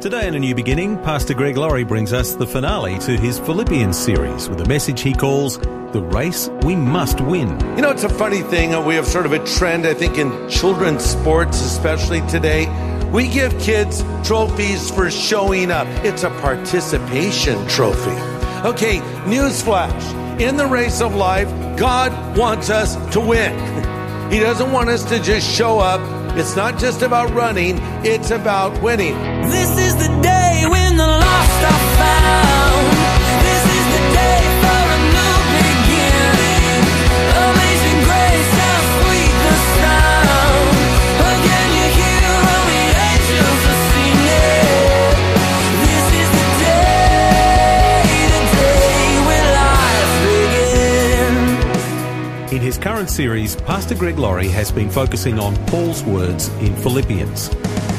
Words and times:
Today 0.00 0.28
in 0.28 0.34
A 0.34 0.38
New 0.38 0.54
Beginning, 0.54 0.98
Pastor 1.02 1.34
Greg 1.34 1.56
Laurie 1.56 1.82
brings 1.84 2.12
us 2.12 2.34
the 2.36 2.46
finale 2.46 2.98
to 3.00 3.16
his 3.16 3.38
Philippians 3.40 3.96
series 3.98 4.48
with 4.48 4.60
a 4.60 4.64
message 4.66 5.00
he 5.00 5.12
calls 5.14 5.58
The 5.58 6.00
Race 6.12 6.48
We 6.62 6.76
Must 6.76 7.20
Win. 7.22 7.58
You 7.76 7.82
know, 7.82 7.90
it's 7.90 8.04
a 8.04 8.08
funny 8.08 8.42
thing. 8.42 8.74
uh, 8.74 8.80
We 8.80 8.94
have 8.94 9.06
sort 9.06 9.26
of 9.26 9.32
a 9.32 9.44
trend, 9.44 9.84
I 9.86 9.94
think, 9.94 10.18
in 10.18 10.48
children's 10.48 11.04
sports, 11.04 11.60
especially 11.60 12.20
today. 12.28 12.66
We 13.10 13.26
give 13.26 13.58
kids 13.58 14.04
trophies 14.22 14.90
for 14.90 15.10
showing 15.10 15.70
up. 15.72 15.88
It's 16.04 16.22
a 16.24 16.30
participation 16.40 17.66
trophy. 17.66 18.10
Okay, 18.68 18.98
newsflash. 19.24 20.40
In 20.40 20.56
the 20.56 20.66
race 20.66 21.00
of 21.00 21.14
life, 21.16 21.48
God 21.78 22.36
wants 22.36 22.70
us 22.70 22.94
to 23.12 23.20
win. 23.20 23.54
He 24.26 24.40
doesn't 24.40 24.72
want 24.72 24.88
us 24.88 25.04
to 25.04 25.20
just 25.22 25.48
show 25.48 25.78
up. 25.78 26.00
It's 26.36 26.56
not 26.56 26.80
just 26.80 27.02
about 27.02 27.30
running, 27.30 27.78
it's 28.04 28.32
about 28.32 28.82
winning. 28.82 29.14
This 29.48 29.78
is 29.78 29.85
In 52.56 52.62
his 52.62 52.78
current 52.78 53.10
series, 53.10 53.54
Pastor 53.54 53.94
Greg 53.94 54.18
Laurie 54.18 54.48
has 54.48 54.72
been 54.72 54.88
focusing 54.88 55.38
on 55.38 55.54
Paul's 55.66 56.02
words 56.04 56.48
in 56.60 56.74
Philippians. 56.76 57.50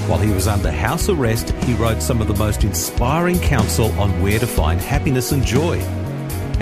While 0.08 0.20
he 0.20 0.32
was 0.32 0.48
under 0.48 0.72
house 0.72 1.10
arrest, 1.10 1.50
he 1.66 1.74
wrote 1.74 2.02
some 2.02 2.22
of 2.22 2.30
the 2.30 2.36
most 2.36 2.64
inspiring 2.64 3.38
counsel 3.40 3.92
on 4.00 4.22
where 4.22 4.40
to 4.40 4.48
find 4.48 4.80
happiness 4.80 5.34
and 5.34 5.44
joy. 5.44 5.80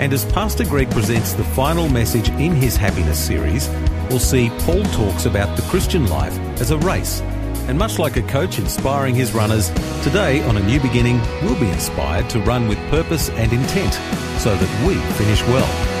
And 0.00 0.12
as 0.12 0.24
Pastor 0.24 0.64
Greg 0.64 0.90
presents 0.90 1.32
the 1.32 1.44
final 1.44 1.88
message 1.88 2.28
in 2.30 2.56
his 2.56 2.76
happiness 2.76 3.24
series, 3.24 3.68
we'll 4.10 4.18
see 4.18 4.50
Paul 4.60 4.82
talks 4.86 5.26
about 5.26 5.56
the 5.56 5.62
Christian 5.70 6.08
life 6.08 6.36
as 6.60 6.72
a 6.72 6.78
race. 6.78 7.20
And 7.68 7.78
much 7.78 8.00
like 8.00 8.16
a 8.16 8.22
coach 8.22 8.58
inspiring 8.58 9.14
his 9.14 9.32
runners, 9.32 9.70
today 10.02 10.42
on 10.42 10.56
A 10.56 10.66
New 10.66 10.80
Beginning, 10.80 11.20
we'll 11.40 11.58
be 11.60 11.70
inspired 11.70 12.28
to 12.30 12.40
run 12.40 12.66
with 12.66 12.78
purpose 12.90 13.30
and 13.30 13.52
intent 13.52 13.94
so 14.40 14.56
that 14.56 14.86
we 14.86 14.96
finish 15.14 15.42
well. 15.44 15.95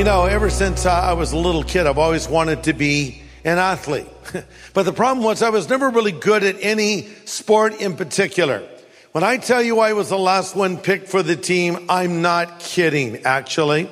You 0.00 0.04
know, 0.04 0.24
ever 0.24 0.48
since 0.48 0.86
I 0.86 1.12
was 1.12 1.32
a 1.32 1.36
little 1.36 1.62
kid, 1.62 1.86
I've 1.86 1.98
always 1.98 2.26
wanted 2.26 2.62
to 2.62 2.72
be 2.72 3.20
an 3.44 3.58
athlete. 3.58 4.08
but 4.72 4.84
the 4.84 4.94
problem 4.94 5.22
was 5.22 5.42
I 5.42 5.50
was 5.50 5.68
never 5.68 5.90
really 5.90 6.10
good 6.10 6.42
at 6.42 6.56
any 6.62 7.02
sport 7.26 7.82
in 7.82 7.96
particular. 7.96 8.66
When 9.12 9.24
I 9.24 9.36
tell 9.36 9.60
you 9.60 9.78
I 9.80 9.92
was 9.92 10.08
the 10.08 10.18
last 10.18 10.56
one 10.56 10.78
picked 10.78 11.08
for 11.08 11.22
the 11.22 11.36
team, 11.36 11.84
I'm 11.90 12.22
not 12.22 12.60
kidding, 12.60 13.26
actually. 13.26 13.90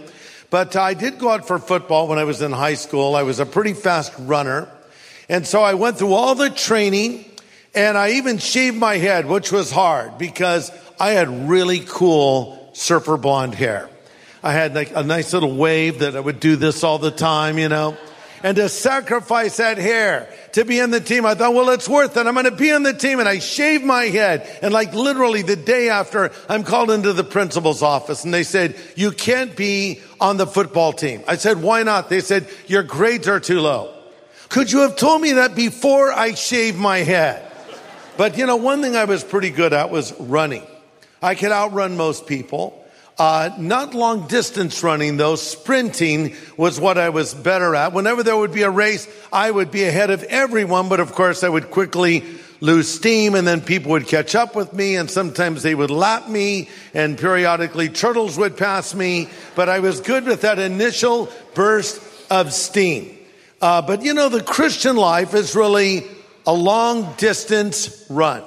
But 0.48 0.76
I 0.76 0.94
did 0.94 1.18
go 1.18 1.28
out 1.28 1.46
for 1.46 1.58
football 1.58 2.08
when 2.08 2.18
I 2.18 2.24
was 2.24 2.40
in 2.40 2.52
high 2.52 2.72
school. 2.72 3.14
I 3.14 3.22
was 3.22 3.38
a 3.38 3.44
pretty 3.44 3.74
fast 3.74 4.14
runner. 4.18 4.66
And 5.28 5.46
so 5.46 5.60
I 5.60 5.74
went 5.74 5.98
through 5.98 6.14
all 6.14 6.34
the 6.34 6.48
training 6.48 7.26
and 7.74 7.98
I 7.98 8.12
even 8.12 8.38
shaved 8.38 8.78
my 8.78 8.96
head, 8.96 9.26
which 9.26 9.52
was 9.52 9.70
hard 9.70 10.16
because 10.16 10.72
I 10.98 11.10
had 11.10 11.50
really 11.50 11.80
cool 11.80 12.70
surfer 12.72 13.18
blonde 13.18 13.54
hair. 13.54 13.90
I 14.42 14.52
had 14.52 14.74
like 14.74 14.92
a 14.94 15.02
nice 15.02 15.32
little 15.32 15.54
wave 15.54 16.00
that 16.00 16.16
I 16.16 16.20
would 16.20 16.40
do 16.40 16.56
this 16.56 16.84
all 16.84 16.98
the 16.98 17.10
time, 17.10 17.58
you 17.58 17.68
know. 17.68 17.96
And 18.42 18.56
to 18.56 18.68
sacrifice 18.68 19.56
that 19.56 19.78
hair 19.78 20.32
to 20.52 20.64
be 20.64 20.78
in 20.78 20.90
the 20.90 21.00
team, 21.00 21.26
I 21.26 21.34
thought, 21.34 21.54
well, 21.54 21.70
it's 21.70 21.88
worth 21.88 22.16
it. 22.16 22.26
I'm 22.26 22.34
going 22.34 22.44
to 22.44 22.52
be 22.52 22.70
in 22.70 22.84
the 22.84 22.92
team. 22.92 23.18
And 23.18 23.28
I 23.28 23.40
shaved 23.40 23.84
my 23.84 24.04
head. 24.04 24.48
And 24.62 24.72
like 24.72 24.94
literally 24.94 25.42
the 25.42 25.56
day 25.56 25.88
after, 25.88 26.30
I'm 26.48 26.62
called 26.62 26.92
into 26.92 27.12
the 27.12 27.24
principal's 27.24 27.82
office 27.82 28.24
and 28.24 28.32
they 28.32 28.44
said, 28.44 28.76
you 28.94 29.10
can't 29.10 29.56
be 29.56 30.00
on 30.20 30.36
the 30.36 30.46
football 30.46 30.92
team. 30.92 31.24
I 31.26 31.36
said, 31.36 31.60
why 31.60 31.82
not? 31.82 32.08
They 32.08 32.20
said, 32.20 32.48
your 32.68 32.84
grades 32.84 33.26
are 33.26 33.40
too 33.40 33.60
low. 33.60 33.92
Could 34.48 34.70
you 34.70 34.80
have 34.80 34.96
told 34.96 35.20
me 35.20 35.32
that 35.32 35.56
before 35.56 36.12
I 36.12 36.34
shaved 36.34 36.78
my 36.78 36.98
head? 36.98 37.44
But 38.16 38.38
you 38.38 38.46
know, 38.46 38.56
one 38.56 38.82
thing 38.82 38.96
I 38.96 39.04
was 39.04 39.22
pretty 39.22 39.50
good 39.50 39.72
at 39.72 39.90
was 39.90 40.12
running. 40.18 40.66
I 41.20 41.34
could 41.34 41.52
outrun 41.52 41.96
most 41.96 42.26
people. 42.26 42.77
Uh, 43.18 43.50
not 43.58 43.94
long 43.94 44.28
distance 44.28 44.80
running 44.84 45.16
though, 45.16 45.34
sprinting 45.34 46.36
was 46.56 46.78
what 46.78 46.98
I 46.98 47.08
was 47.08 47.34
better 47.34 47.74
at. 47.74 47.92
Whenever 47.92 48.22
there 48.22 48.36
would 48.36 48.52
be 48.52 48.62
a 48.62 48.70
race, 48.70 49.08
I 49.32 49.50
would 49.50 49.72
be 49.72 49.84
ahead 49.84 50.10
of 50.10 50.22
everyone, 50.24 50.88
but 50.88 51.00
of 51.00 51.12
course 51.12 51.42
I 51.42 51.48
would 51.48 51.72
quickly 51.72 52.22
lose 52.60 52.88
steam 52.88 53.34
and 53.34 53.46
then 53.46 53.60
people 53.60 53.92
would 53.92 54.06
catch 54.06 54.36
up 54.36 54.54
with 54.54 54.72
me 54.72 54.96
and 54.96 55.10
sometimes 55.10 55.64
they 55.64 55.74
would 55.74 55.90
lap 55.90 56.28
me 56.28 56.68
and 56.94 57.18
periodically 57.18 57.88
turtles 57.88 58.38
would 58.38 58.56
pass 58.56 58.94
me, 58.94 59.28
but 59.56 59.68
I 59.68 59.80
was 59.80 60.00
good 60.00 60.24
with 60.24 60.42
that 60.42 60.60
initial 60.60 61.28
burst 61.54 62.00
of 62.30 62.52
steam. 62.52 63.16
Uh, 63.60 63.82
but 63.82 64.02
you 64.02 64.14
know, 64.14 64.28
the 64.28 64.42
Christian 64.42 64.96
life 64.96 65.34
is 65.34 65.56
really 65.56 66.06
a 66.46 66.54
long 66.54 67.14
distance 67.16 68.06
run. 68.08 68.44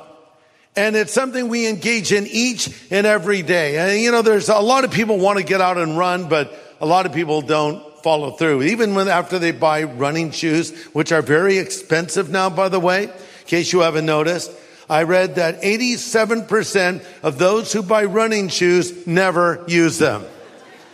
And 0.75 0.95
it's 0.95 1.11
something 1.11 1.49
we 1.49 1.67
engage 1.67 2.13
in 2.13 2.27
each 2.27 2.69
and 2.91 3.05
every 3.05 3.41
day. 3.41 3.77
And 3.77 4.01
you 4.01 4.11
know, 4.11 4.21
there's 4.21 4.47
a 4.47 4.59
lot 4.59 4.85
of 4.85 4.91
people 4.91 5.17
want 5.17 5.37
to 5.37 5.43
get 5.43 5.59
out 5.59 5.77
and 5.77 5.97
run, 5.97 6.29
but 6.29 6.53
a 6.79 6.85
lot 6.85 7.05
of 7.05 7.13
people 7.13 7.41
don't 7.41 7.83
follow 8.01 8.31
through. 8.31 8.63
Even 8.63 8.95
when 8.95 9.07
after 9.07 9.37
they 9.37 9.51
buy 9.51 9.83
running 9.83 10.31
shoes, 10.31 10.71
which 10.93 11.11
are 11.11 11.21
very 11.21 11.57
expensive 11.57 12.29
now, 12.29 12.49
by 12.49 12.69
the 12.69 12.79
way, 12.79 13.03
in 13.03 13.11
case 13.45 13.73
you 13.73 13.81
haven't 13.81 14.05
noticed, 14.05 14.51
I 14.89 15.03
read 15.03 15.35
that 15.35 15.61
87% 15.61 17.03
of 17.23 17.37
those 17.37 17.73
who 17.73 17.83
buy 17.83 18.05
running 18.05 18.47
shoes 18.47 19.05
never 19.05 19.63
use 19.67 19.97
them. 19.97 20.23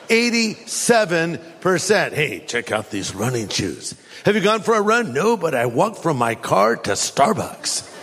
87%. 0.09 2.13
Hey, 2.13 2.44
check 2.45 2.71
out 2.71 2.89
these 2.89 3.13
running 3.13 3.49
shoes. 3.49 3.94
Have 4.25 4.35
you 4.35 4.41
gone 4.41 4.61
for 4.61 4.75
a 4.75 4.81
run? 4.81 5.13
No, 5.13 5.38
but 5.38 5.53
I 5.53 5.67
walked 5.67 6.01
from 6.01 6.17
my 6.17 6.35
car 6.35 6.75
to 6.75 6.91
Starbucks 6.91 7.94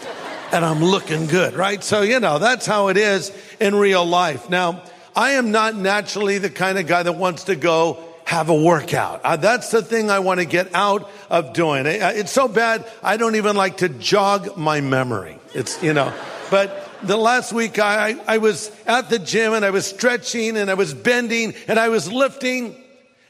and 0.53 0.65
I'm 0.65 0.83
looking 0.83 1.27
good, 1.27 1.55
right? 1.55 1.83
So, 1.83 2.03
you 2.03 2.21
know, 2.21 2.39
that's 2.39 2.67
how 2.67 2.89
it 2.89 2.97
is 2.97 3.33
in 3.61 3.75
real 3.75 4.05
life. 4.05 4.49
Now, 4.51 4.83
I 5.17 5.33
am 5.33 5.51
not 5.51 5.75
naturally 5.77 6.39
the 6.39 6.51
kind 6.51 6.79
of 6.79 6.87
guy 6.87 7.03
that 7.03 7.13
wants 7.17 7.45
to 7.45 7.57
go 7.57 7.99
have 8.25 8.49
a 8.49 8.55
workout. 8.55 9.21
Uh, 9.23 9.37
that's 9.37 9.71
the 9.71 9.83
thing 9.83 10.11
I 10.11 10.19
want 10.21 10.41
to 10.41 10.47
get 10.47 10.75
out 10.75 11.11
of 11.31 11.53
doing. 11.53 11.87
It- 11.87 12.01
It's 12.01 12.33
so 12.33 12.49
bad, 12.49 12.85
I 13.03 13.17
don't 13.17 13.37
even 13.37 13.55
like 13.57 13.79
to 13.79 13.89
jog 13.89 14.57
my 14.57 14.81
memory. 14.81 15.39
It's, 15.55 15.83
you 15.83 15.93
know, 15.93 16.13
but 16.51 16.89
the 17.03 17.17
last 17.19 17.53
week 17.53 17.79
I, 17.79 18.17
I 18.27 18.39
was 18.39 18.71
at 18.87 19.11
the 19.11 19.19
gym 19.19 19.53
and 19.53 19.65
I 19.65 19.71
was 19.71 19.87
stretching 19.87 20.57
and 20.57 20.71
I 20.71 20.75
was 20.75 20.95
bending 20.95 21.53
and 21.69 21.79
I 21.79 21.91
was 21.91 22.11
lifting 22.11 22.75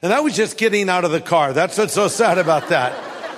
and 0.01 0.13
I 0.13 0.21
was 0.21 0.37
just 0.37 0.59
getting 0.59 0.89
out 0.89 1.05
of 1.05 1.11
the 1.11 1.21
car. 1.21 1.53
That's 1.53 1.77
what's 1.77 1.93
so 1.95 2.07
sad 2.09 2.38
about 2.38 2.69
that. 2.69 2.93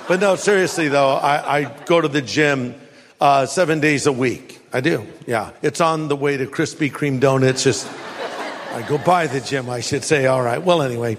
But 0.07 0.19
no, 0.19 0.35
seriously 0.35 0.89
though, 0.89 1.09
I, 1.09 1.59
I 1.59 1.63
go 1.85 1.99
to 1.99 2.07
the 2.07 2.21
gym 2.21 2.75
uh, 3.19 3.45
seven 3.45 3.79
days 3.79 4.05
a 4.05 4.11
week. 4.11 4.59
I 4.73 4.81
do. 4.81 5.07
Yeah. 5.25 5.51
It's 5.61 5.81
on 5.81 6.07
the 6.07 6.15
way 6.15 6.37
to 6.37 6.45
Krispy 6.45 6.91
Kreme 6.91 7.19
donuts. 7.19 7.63
Just, 7.63 7.87
I 8.73 8.85
go 8.87 8.97
by 8.97 9.27
the 9.27 9.41
gym, 9.41 9.69
I 9.69 9.79
should 9.79 10.03
say. 10.03 10.27
All 10.27 10.41
right. 10.41 10.61
Well, 10.61 10.81
anyway. 10.81 11.17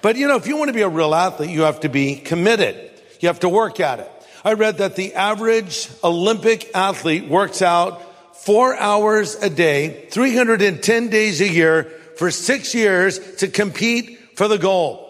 But 0.00 0.16
you 0.16 0.28
know, 0.28 0.36
if 0.36 0.46
you 0.46 0.56
want 0.56 0.68
to 0.68 0.74
be 0.74 0.82
a 0.82 0.88
real 0.88 1.14
athlete, 1.14 1.50
you 1.50 1.62
have 1.62 1.80
to 1.80 1.88
be 1.88 2.16
committed. 2.16 2.90
You 3.20 3.28
have 3.28 3.40
to 3.40 3.48
work 3.48 3.80
at 3.80 4.00
it. 4.00 4.10
I 4.44 4.52
read 4.52 4.78
that 4.78 4.96
the 4.96 5.14
average 5.14 5.88
Olympic 6.02 6.70
athlete 6.74 7.28
works 7.28 7.62
out 7.62 8.02
four 8.36 8.76
hours 8.76 9.36
a 9.36 9.48
day, 9.48 10.06
310 10.10 11.08
days 11.08 11.40
a 11.40 11.48
year 11.48 11.84
for 12.16 12.30
six 12.30 12.74
years 12.74 13.36
to 13.36 13.48
compete 13.48 14.36
for 14.36 14.48
the 14.48 14.58
gold. 14.58 15.00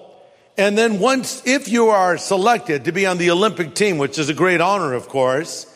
And 0.56 0.78
then 0.78 1.00
once, 1.00 1.44
if 1.44 1.68
you 1.68 1.88
are 1.88 2.16
selected 2.16 2.84
to 2.84 2.92
be 2.92 3.06
on 3.06 3.18
the 3.18 3.32
Olympic 3.32 3.74
team, 3.74 3.98
which 3.98 4.20
is 4.20 4.28
a 4.28 4.34
great 4.34 4.60
honor, 4.60 4.92
of 4.92 5.08
course, 5.08 5.66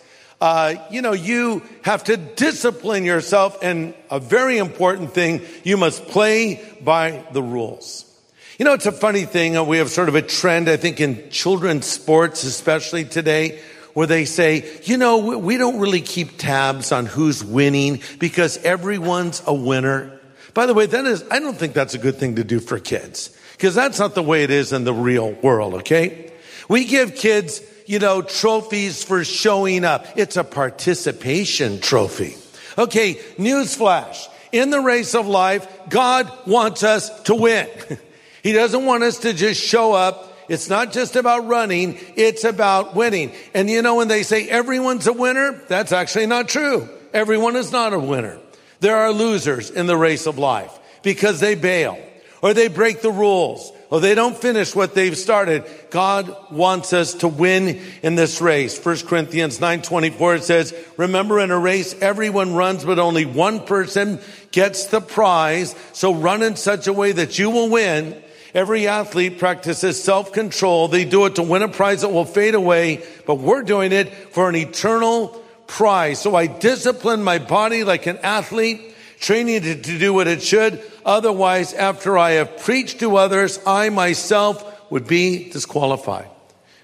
uh, 0.41 0.75
you 0.91 1.03
know, 1.03 1.13
you 1.13 1.63
have 1.83 2.05
to 2.05 2.17
discipline 2.17 3.05
yourself. 3.05 3.59
And 3.63 3.95
a 4.11 4.21
very 4.21 4.59
important 4.59 5.13
thing, 5.13 5.43
you 5.65 5.77
must 5.77 6.07
play 6.07 6.61
by 6.83 7.25
the 7.33 7.43
rules. 7.43 8.05
You 8.59 8.65
know, 8.65 8.73
it's 8.73 8.87
a 8.87 8.93
funny 8.93 9.25
thing. 9.25 9.57
uh, 9.57 9.63
We 9.63 9.79
have 9.79 9.91
sort 9.91 10.09
of 10.09 10.15
a 10.15 10.23
trend, 10.23 10.69
I 10.69 10.77
think, 10.77 11.01
in 11.01 11.31
children's 11.31 11.87
sports, 11.87 12.45
especially 12.45 13.05
today, 13.05 13.61
where 13.95 14.07
they 14.07 14.25
say, 14.25 14.65
you 14.85 14.97
know, 14.97 15.19
we- 15.19 15.37
we 15.37 15.57
don't 15.57 15.79
really 15.79 16.01
keep 16.01 16.39
tabs 16.39 16.93
on 16.93 17.07
who's 17.07 17.43
winning 17.43 18.01
because 18.19 18.59
everyone's 18.65 19.43
a 19.47 19.55
winner. 19.55 20.13
By 20.55 20.67
the 20.67 20.75
way, 20.75 20.87
that 20.87 21.05
is, 21.07 21.25
I 21.31 21.39
don't 21.39 21.57
think 21.57 21.73
that's 21.73 21.95
a 21.95 21.99
good 21.99 22.17
thing 22.19 22.37
to 22.37 22.45
do 22.45 22.59
for 22.59 22.79
kids 22.79 23.31
because 23.53 23.75
that's 23.75 23.99
not 23.99 24.15
the 24.15 24.23
way 24.23 24.43
it 24.45 24.51
is 24.51 24.73
in 24.73 24.85
the 24.85 24.95
real 24.95 25.33
world, 25.43 25.75
okay? 25.75 26.33
We 26.69 26.85
give 26.85 27.15
kids, 27.15 27.61
you 27.89 27.99
know, 27.99 28.21
trophies 28.21 29.03
for 29.03 29.25
showing 29.25 29.83
up. 29.83 30.07
It's 30.15 30.37
a 30.37 30.45
participation 30.45 31.81
trophy. 31.81 32.37
Okay, 32.77 33.15
newsflash. 33.39 34.29
In 34.53 34.69
the 34.69 34.81
race 34.81 35.15
of 35.15 35.27
life, 35.27 35.67
God 35.89 36.31
wants 36.47 36.85
us 36.85 37.09
to 37.23 37.35
win. 37.35 37.67
he 38.43 38.53
doesn't 38.53 38.85
want 38.85 39.05
us 39.05 39.21
to 39.21 39.33
just 39.33 39.63
show 39.63 39.95
up. 39.95 40.35
It's 40.51 40.69
not 40.69 40.93
just 40.93 41.17
about 41.17 41.47
running, 41.47 41.99
it's 42.15 42.45
about 42.45 42.95
winning. 42.95 43.33
And 43.55 43.71
you 43.71 43.81
know, 43.81 43.97
when 43.97 44.09
they 44.09 44.23
say 44.23 44.47
everyone's 44.49 45.07
a 45.07 45.13
winner, 45.15 45.53
that's 45.69 45.93
actually 45.93 46.27
not 46.27 46.49
true. 46.49 46.89
Everyone 47.15 47.57
is 47.57 47.73
not 47.73 47.95
a 47.95 47.99
winner. 47.99 48.39
There 48.81 48.97
are 48.97 49.13
losers 49.13 49.71
in 49.71 49.87
the 49.87 49.97
race 49.97 50.27
of 50.27 50.37
life 50.37 50.79
because 51.03 51.41
they 51.41 51.55
bail 51.55 51.99
or 52.43 52.53
they 52.53 52.69
break 52.69 53.01
the 53.01 53.11
rules 53.11 53.73
or 53.91 54.01
they 54.01 54.15
don't 54.15 54.37
finish 54.37 54.75
what 54.75 54.95
they've 54.95 55.17
started. 55.17 55.65
God 55.91 56.35
wants 56.51 56.93
us 56.93 57.15
to 57.15 57.29
win 57.29 57.81
in 58.03 58.15
this 58.15 58.41
race. 58.41 58.79
1 58.79 59.07
Corinthians 59.07 59.61
9:24 59.61 60.39
says, 60.41 60.75
"Remember 60.97 61.41
in 61.41 61.51
a 61.51 61.59
race 61.59 61.95
everyone 62.01 62.55
runs 62.55 62.85
but 62.85 62.99
only 62.99 63.25
one 63.25 63.61
person 63.61 64.21
gets 64.53 64.85
the 64.87 65.01
prize. 65.01 65.75
So 65.93 66.13
run 66.13 66.43
in 66.43 66.57
such 66.57 66.87
a 66.87 66.93
way 66.93 67.13
that 67.13 67.39
you 67.39 67.51
will 67.51 67.69
win." 67.69 68.15
Every 68.55 68.89
athlete 68.89 69.39
practices 69.39 70.03
self-control. 70.03 70.89
They 70.89 71.05
do 71.05 71.27
it 71.27 71.35
to 71.35 71.43
win 71.43 71.63
a 71.63 71.69
prize 71.69 72.01
that 72.01 72.09
will 72.09 72.25
fade 72.25 72.55
away, 72.55 73.03
but 73.27 73.37
we're 73.37 73.63
doing 73.63 73.93
it 73.93 74.11
for 74.33 74.49
an 74.49 74.57
eternal 74.57 75.39
prize. 75.67 76.19
So 76.19 76.35
I 76.35 76.47
discipline 76.47 77.23
my 77.23 77.39
body 77.39 77.85
like 77.85 78.07
an 78.07 78.19
athlete, 78.23 78.95
training 79.21 79.65
it 79.65 79.85
to 79.85 79.99
do 79.99 80.13
what 80.13 80.27
it 80.27 80.43
should. 80.43 80.83
Otherwise, 81.05 81.75
after 81.75 82.17
I 82.19 82.33
have 82.33 82.59
preached 82.59 83.01
to 83.01 83.17
others, 83.17 83.59
I 83.67 83.91
myself 83.91 84.91
would 84.91 85.07
be 85.07 85.51
disqualified. 85.51 86.29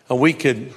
And 0.08 0.20
we 0.20 0.32
could 0.32 0.72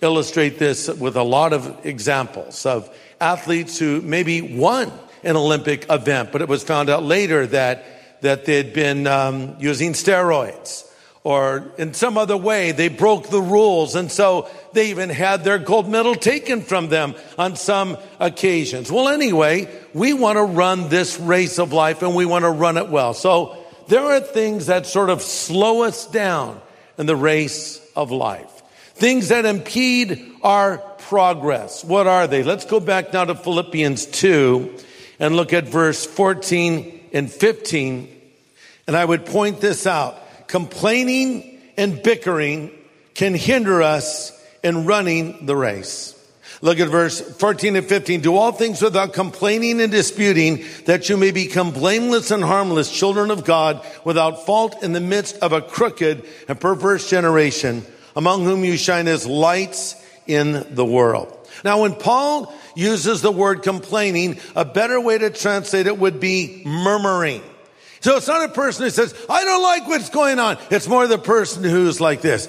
illustrate 0.00 0.58
this 0.58 0.88
with 0.88 1.16
a 1.16 1.22
lot 1.22 1.52
of 1.52 1.86
examples 1.86 2.66
of 2.66 2.94
athletes 3.20 3.78
who 3.78 4.00
maybe 4.00 4.42
won 4.42 4.90
an 5.22 5.36
Olympic 5.36 5.86
event, 5.88 6.32
but 6.32 6.42
it 6.42 6.48
was 6.48 6.64
found 6.64 6.90
out 6.90 7.04
later 7.04 7.46
that, 7.46 8.20
that 8.22 8.44
they'd 8.44 8.72
been 8.72 9.06
um, 9.06 9.56
using 9.60 9.92
steroids 9.92 10.91
or 11.24 11.70
in 11.78 11.94
some 11.94 12.18
other 12.18 12.36
way 12.36 12.72
they 12.72 12.88
broke 12.88 13.28
the 13.28 13.40
rules 13.40 13.94
and 13.94 14.10
so 14.10 14.48
they 14.72 14.90
even 14.90 15.08
had 15.08 15.44
their 15.44 15.58
gold 15.58 15.88
medal 15.88 16.14
taken 16.14 16.62
from 16.62 16.88
them 16.88 17.14
on 17.38 17.56
some 17.56 17.96
occasions. 18.18 18.90
Well, 18.90 19.08
anyway, 19.08 19.68
we 19.94 20.12
want 20.12 20.36
to 20.36 20.44
run 20.44 20.88
this 20.88 21.20
race 21.20 21.58
of 21.58 21.72
life 21.72 22.02
and 22.02 22.14
we 22.14 22.26
want 22.26 22.44
to 22.44 22.50
run 22.50 22.76
it 22.76 22.88
well. 22.88 23.14
So 23.14 23.56
there 23.88 24.02
are 24.02 24.20
things 24.20 24.66
that 24.66 24.86
sort 24.86 25.10
of 25.10 25.22
slow 25.22 25.82
us 25.82 26.06
down 26.06 26.60
in 26.98 27.06
the 27.06 27.16
race 27.16 27.80
of 27.94 28.10
life. 28.10 28.50
Things 28.94 29.28
that 29.28 29.44
impede 29.44 30.32
our 30.42 30.78
progress. 30.78 31.84
What 31.84 32.06
are 32.06 32.26
they? 32.26 32.42
Let's 32.42 32.64
go 32.64 32.80
back 32.80 33.12
now 33.12 33.24
to 33.24 33.34
Philippians 33.34 34.06
2 34.06 34.78
and 35.18 35.36
look 35.36 35.52
at 35.52 35.64
verse 35.64 36.06
14 36.06 37.08
and 37.12 37.30
15. 37.30 38.20
And 38.86 38.96
I 38.96 39.04
would 39.04 39.26
point 39.26 39.60
this 39.60 39.86
out. 39.86 40.21
Complaining 40.52 41.58
and 41.78 42.02
bickering 42.02 42.70
can 43.14 43.34
hinder 43.34 43.80
us 43.80 44.38
in 44.62 44.84
running 44.84 45.46
the 45.46 45.56
race. 45.56 46.14
Look 46.60 46.78
at 46.78 46.90
verse 46.90 47.22
14 47.22 47.74
and 47.74 47.86
15. 47.86 48.20
Do 48.20 48.36
all 48.36 48.52
things 48.52 48.82
without 48.82 49.14
complaining 49.14 49.80
and 49.80 49.90
disputing 49.90 50.62
that 50.84 51.08
you 51.08 51.16
may 51.16 51.30
become 51.30 51.70
blameless 51.70 52.30
and 52.30 52.44
harmless 52.44 52.92
children 52.92 53.30
of 53.30 53.46
God 53.46 53.82
without 54.04 54.44
fault 54.44 54.82
in 54.82 54.92
the 54.92 55.00
midst 55.00 55.38
of 55.38 55.54
a 55.54 55.62
crooked 55.62 56.22
and 56.46 56.60
perverse 56.60 57.08
generation 57.08 57.82
among 58.14 58.44
whom 58.44 58.62
you 58.62 58.76
shine 58.76 59.08
as 59.08 59.26
lights 59.26 59.96
in 60.26 60.66
the 60.74 60.84
world. 60.84 61.48
Now, 61.64 61.80
when 61.80 61.94
Paul 61.94 62.52
uses 62.76 63.22
the 63.22 63.32
word 63.32 63.62
complaining, 63.62 64.38
a 64.54 64.66
better 64.66 65.00
way 65.00 65.16
to 65.16 65.30
translate 65.30 65.86
it 65.86 65.98
would 65.98 66.20
be 66.20 66.60
murmuring. 66.66 67.40
So 68.02 68.16
it's 68.16 68.26
not 68.26 68.44
a 68.44 68.52
person 68.52 68.84
who 68.84 68.90
says, 68.90 69.14
I 69.30 69.44
don't 69.44 69.62
like 69.62 69.86
what's 69.86 70.10
going 70.10 70.40
on. 70.40 70.58
It's 70.70 70.88
more 70.88 71.06
the 71.06 71.18
person 71.18 71.62
who's 71.62 72.00
like 72.00 72.20
this. 72.20 72.48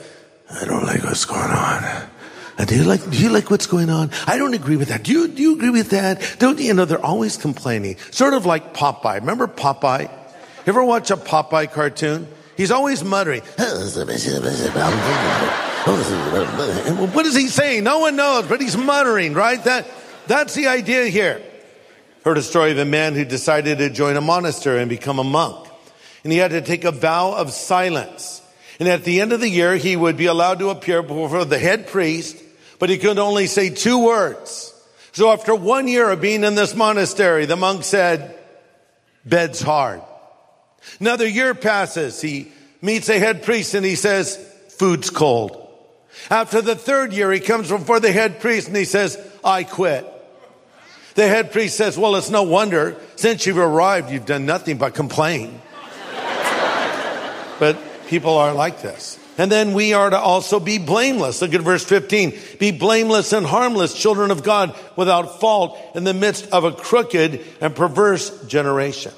I 0.49 0.65
don't 0.65 0.83
like 0.83 1.03
what's 1.03 1.25
going 1.25 1.51
on. 1.51 2.09
And 2.57 2.67
do 2.67 2.75
you 2.75 2.83
like, 2.83 3.07
do 3.09 3.17
you 3.17 3.29
like 3.29 3.51
what's 3.51 3.67
going 3.67 3.91
on? 3.91 4.09
I 4.25 4.37
don't 4.37 4.55
agree 4.55 4.77
with 4.77 4.89
that. 4.89 5.03
Do 5.03 5.11
you, 5.11 5.27
do 5.27 5.41
you 5.41 5.55
agree 5.55 5.69
with 5.69 5.91
that? 5.91 6.37
Don't 6.39 6.59
you 6.59 6.73
know, 6.73 6.85
they're 6.85 7.03
always 7.03 7.37
complaining. 7.37 7.97
Sort 8.09 8.33
of 8.33 8.47
like 8.47 8.73
Popeye. 8.73 9.19
Remember 9.19 9.47
Popeye? 9.47 10.03
You 10.03 10.09
ever 10.65 10.83
watch 10.83 11.11
a 11.11 11.17
Popeye 11.17 11.71
cartoon? 11.71 12.27
He's 12.57 12.71
always 12.71 13.03
muttering. 13.03 13.41
What 17.13 17.25
is 17.27 17.35
he 17.35 17.47
saying? 17.47 17.83
No 17.83 17.99
one 17.99 18.15
knows, 18.15 18.47
but 18.47 18.59
he's 18.59 18.77
muttering, 18.77 19.33
right? 19.33 19.63
That, 19.63 19.87
that's 20.25 20.55
the 20.55 20.67
idea 20.67 21.05
here. 21.05 21.41
Heard 22.23 22.37
a 22.37 22.41
story 22.41 22.71
of 22.71 22.77
a 22.77 22.85
man 22.85 23.15
who 23.15 23.25
decided 23.25 23.79
to 23.79 23.89
join 23.89 24.15
a 24.15 24.21
monastery 24.21 24.79
and 24.79 24.89
become 24.89 25.19
a 25.19 25.23
monk. 25.23 25.67
And 26.23 26.31
he 26.31 26.39
had 26.39 26.51
to 26.51 26.61
take 26.61 26.85
a 26.85 26.91
vow 26.91 27.33
of 27.33 27.51
silence. 27.51 28.41
And 28.79 28.87
at 28.87 29.03
the 29.03 29.19
end 29.19 29.33
of 29.33 29.41
the 29.41 29.49
year, 29.49 29.75
he 29.75 29.95
would 29.95 30.15
be 30.15 30.27
allowed 30.27 30.59
to 30.59 30.69
appear 30.69 31.01
before 31.01 31.43
the 31.43 31.59
head 31.59 31.87
priest, 31.87 32.41
but 32.79 32.89
he 32.89 32.97
could 32.97 33.19
only 33.19 33.47
say 33.47 33.69
two 33.69 33.99
words. 33.99 34.69
So 35.11 35.31
after 35.31 35.53
one 35.53 35.87
year 35.87 36.09
of 36.09 36.21
being 36.21 36.43
in 36.45 36.55
this 36.55 36.73
monastery, 36.73 37.45
the 37.45 37.57
monk 37.57 37.83
said, 37.83 38.39
bed's 39.25 39.61
hard. 39.61 40.01
Another 40.99 41.27
year 41.27 41.53
passes. 41.53 42.21
He 42.21 42.51
meets 42.81 43.09
a 43.09 43.19
head 43.19 43.43
priest 43.43 43.73
and 43.73 43.85
he 43.85 43.95
says, 43.95 44.37
food's 44.69 45.09
cold. 45.09 45.59
After 46.29 46.61
the 46.61 46.75
third 46.75 47.11
year, 47.11 47.31
he 47.31 47.39
comes 47.41 47.69
before 47.69 47.99
the 47.99 48.11
head 48.11 48.39
priest 48.39 48.67
and 48.67 48.77
he 48.77 48.85
says, 48.85 49.17
I 49.43 49.65
quit. 49.65 50.09
The 51.15 51.27
head 51.27 51.51
priest 51.51 51.77
says, 51.77 51.97
well, 51.97 52.15
it's 52.15 52.29
no 52.29 52.43
wonder. 52.43 52.97
Since 53.15 53.45
you've 53.45 53.57
arrived, 53.57 54.11
you've 54.11 54.25
done 54.25 54.45
nothing 54.45 54.77
but 54.77 54.95
complain. 54.95 55.61
but 57.59 57.77
people 58.07 58.37
are 58.37 58.53
like 58.53 58.81
this. 58.81 59.19
And 59.37 59.51
then 59.51 59.73
we 59.73 59.93
are 59.93 60.09
to 60.09 60.19
also 60.19 60.59
be 60.59 60.77
blameless. 60.77 61.41
Look 61.41 61.53
at 61.53 61.61
verse 61.61 61.83
15. 61.83 62.33
Be 62.59 62.71
blameless 62.71 63.33
and 63.33 63.45
harmless, 63.45 63.93
children 63.93 64.31
of 64.31 64.43
God, 64.43 64.77
without 64.95 65.39
fault 65.39 65.77
in 65.95 66.03
the 66.03 66.13
midst 66.13 66.51
of 66.51 66.63
a 66.63 66.71
crooked 66.71 67.41
and 67.59 67.75
perverse 67.75 68.45
generation. 68.45 69.11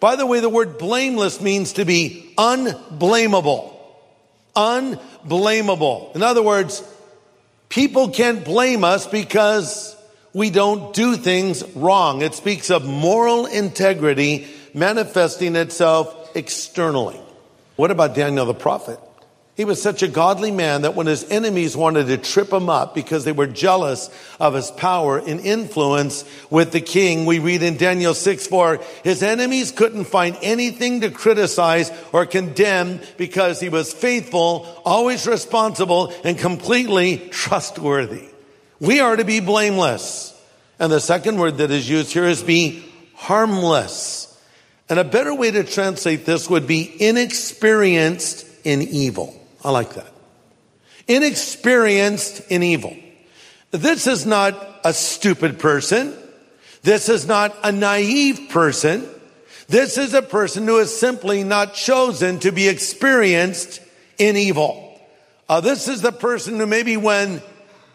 By 0.00 0.16
the 0.16 0.26
way, 0.26 0.40
the 0.40 0.48
word 0.48 0.78
blameless 0.78 1.40
means 1.40 1.74
to 1.74 1.84
be 1.84 2.32
unblameable. 2.36 3.74
Unblameable. 4.54 6.12
In 6.14 6.22
other 6.22 6.42
words, 6.42 6.82
people 7.68 8.10
can't 8.10 8.44
blame 8.44 8.84
us 8.84 9.06
because 9.06 9.96
we 10.32 10.50
don't 10.50 10.94
do 10.94 11.16
things 11.16 11.64
wrong. 11.74 12.22
It 12.22 12.34
speaks 12.34 12.70
of 12.70 12.84
moral 12.84 13.46
integrity 13.46 14.46
manifesting 14.74 15.56
itself 15.56 16.36
externally. 16.36 17.20
What 17.76 17.90
about 17.90 18.14
Daniel 18.14 18.46
the 18.46 18.54
prophet? 18.54 18.98
He 19.58 19.64
was 19.64 19.82
such 19.82 20.04
a 20.04 20.08
godly 20.08 20.52
man 20.52 20.82
that 20.82 20.94
when 20.94 21.08
his 21.08 21.28
enemies 21.30 21.76
wanted 21.76 22.06
to 22.06 22.16
trip 22.16 22.52
him 22.52 22.70
up 22.70 22.94
because 22.94 23.24
they 23.24 23.32
were 23.32 23.48
jealous 23.48 24.08
of 24.38 24.54
his 24.54 24.70
power 24.70 25.18
and 25.18 25.40
influence 25.40 26.24
with 26.48 26.70
the 26.70 26.80
king, 26.80 27.26
we 27.26 27.40
read 27.40 27.64
in 27.64 27.76
Daniel 27.76 28.14
6 28.14 28.46
4, 28.46 28.80
his 29.02 29.20
enemies 29.20 29.72
couldn't 29.72 30.04
find 30.04 30.38
anything 30.42 31.00
to 31.00 31.10
criticize 31.10 31.90
or 32.12 32.24
condemn 32.24 33.00
because 33.16 33.58
he 33.58 33.68
was 33.68 33.92
faithful, 33.92 34.64
always 34.84 35.26
responsible, 35.26 36.14
and 36.22 36.38
completely 36.38 37.18
trustworthy. 37.30 38.28
We 38.80 39.00
are 39.00 39.16
to 39.16 39.24
be 39.24 39.40
blameless. 39.40 40.34
And 40.78 40.92
the 40.92 41.00
second 41.00 41.38
word 41.38 41.58
that 41.58 41.70
is 41.70 41.88
used 41.88 42.12
here 42.12 42.24
is 42.24 42.42
be 42.42 42.84
harmless. 43.14 44.24
And 44.88 44.98
a 44.98 45.04
better 45.04 45.34
way 45.34 45.50
to 45.50 45.64
translate 45.64 46.24
this 46.24 46.48
would 46.48 46.66
be 46.66 46.94
inexperienced 47.00 48.46
in 48.64 48.82
evil. 48.82 49.38
I 49.64 49.70
like 49.70 49.94
that. 49.94 50.12
Inexperienced 51.08 52.50
in 52.50 52.62
evil. 52.62 52.96
This 53.70 54.06
is 54.06 54.24
not 54.24 54.80
a 54.84 54.92
stupid 54.92 55.58
person. 55.58 56.14
This 56.82 57.08
is 57.08 57.26
not 57.26 57.54
a 57.62 57.72
naive 57.72 58.48
person. 58.50 59.06
This 59.68 59.98
is 59.98 60.14
a 60.14 60.22
person 60.22 60.66
who 60.66 60.78
is 60.78 60.96
simply 60.96 61.44
not 61.44 61.74
chosen 61.74 62.38
to 62.40 62.52
be 62.52 62.68
experienced 62.68 63.80
in 64.16 64.36
evil. 64.36 64.98
Uh, 65.48 65.60
this 65.60 65.88
is 65.88 66.00
the 66.00 66.12
person 66.12 66.58
who 66.58 66.66
maybe 66.66 66.96
when 66.96 67.42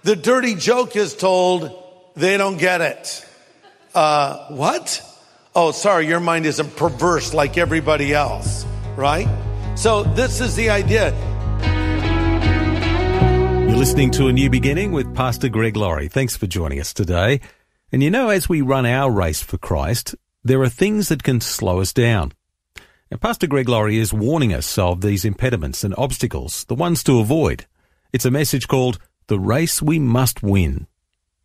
the 0.04 0.16
dirty 0.18 0.56
joke 0.56 0.96
is 0.96 1.16
told, 1.16 1.72
they 2.16 2.38
don't 2.38 2.58
get 2.58 2.82
it. 2.82 3.26
Uh, 3.96 4.48
what? 4.50 5.02
Oh, 5.56 5.72
sorry, 5.72 6.08
your 6.08 6.20
mind 6.20 6.46
isn't 6.46 6.76
perverse 6.76 7.34
like 7.34 7.58
everybody 7.58 8.14
else, 8.14 8.66
right? 8.96 9.28
So 9.76 10.04
this 10.04 10.42
is 10.42 10.56
the 10.56 10.70
idea. 10.70 11.12
You're 13.68 13.78
listening 13.78 14.12
to 14.12 14.28
A 14.28 14.34
New 14.34 14.50
Beginning 14.50 14.92
with 14.92 15.16
Pastor 15.16 15.48
Greg 15.48 15.78
Laurie. 15.78 16.10
Thanks 16.10 16.36
for 16.36 16.48
joining 16.48 16.80
us 16.80 16.94
today. 16.94 17.40
And 17.92 18.04
you 18.04 18.12
know, 18.12 18.30
as 18.30 18.50
we 18.50 18.62
run 18.62 18.86
our 18.86 19.10
race 19.10 19.42
for 19.42 19.58
Christ, 19.58 20.16
there 20.44 20.62
are 20.62 20.70
things 20.70 21.10
that 21.10 21.24
can 21.24 21.40
slow 21.40 21.80
us 21.80 21.94
down. 21.94 22.34
And 23.10 23.22
Pastor 23.22 23.48
Greg 23.48 23.70
Laurie 23.70 24.00
is 24.00 24.12
warning 24.12 24.54
us 24.54 24.78
of 24.78 25.02
these 25.02 25.24
impediments 25.24 25.84
and 25.84 25.94
obstacles, 25.98 26.66
the 26.66 26.76
ones 26.76 27.04
to 27.04 27.20
avoid. 27.20 27.68
It's 28.12 28.26
a 28.26 28.32
message 28.32 28.68
called 28.68 29.00
The 29.28 29.40
Race 29.40 29.82
We 29.82 30.00
Must 30.00 30.44
Win. 30.44 30.88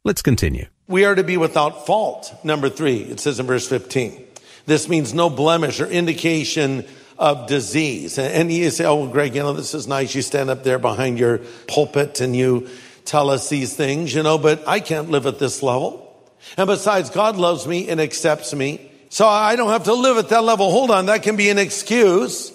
Let's 0.04 0.22
continue. 0.22 0.66
We 0.86 1.04
are 1.04 1.14
to 1.14 1.22
be 1.22 1.36
without 1.36 1.86
fault. 1.86 2.34
Number 2.42 2.68
three, 2.68 2.98
it 3.02 3.20
says 3.20 3.38
in 3.38 3.46
verse 3.46 3.68
15. 3.68 4.24
This 4.66 4.88
means 4.88 5.14
no 5.14 5.30
blemish 5.30 5.80
or 5.80 5.86
indication 5.86 6.84
of 7.18 7.46
disease. 7.46 8.18
And 8.18 8.50
you 8.50 8.70
say, 8.70 8.84
oh, 8.84 9.06
Greg, 9.06 9.34
you 9.34 9.42
know, 9.42 9.52
this 9.52 9.74
is 9.74 9.86
nice. 9.86 10.14
You 10.14 10.22
stand 10.22 10.50
up 10.50 10.64
there 10.64 10.78
behind 10.78 11.18
your 11.18 11.38
pulpit 11.66 12.20
and 12.20 12.34
you 12.34 12.68
tell 13.04 13.30
us 13.30 13.48
these 13.48 13.74
things, 13.74 14.14
you 14.14 14.22
know, 14.22 14.38
but 14.38 14.66
I 14.66 14.80
can't 14.80 15.10
live 15.10 15.26
at 15.26 15.38
this 15.38 15.62
level. 15.62 16.04
And 16.56 16.66
besides, 16.66 17.10
God 17.10 17.36
loves 17.36 17.66
me 17.66 17.88
and 17.88 18.00
accepts 18.00 18.54
me. 18.54 18.90
So 19.08 19.26
I 19.26 19.56
don't 19.56 19.70
have 19.70 19.84
to 19.84 19.94
live 19.94 20.18
at 20.18 20.28
that 20.28 20.44
level. 20.44 20.70
Hold 20.70 20.90
on. 20.90 21.06
That 21.06 21.22
can 21.22 21.36
be 21.36 21.48
an 21.48 21.58
excuse. 21.58 22.52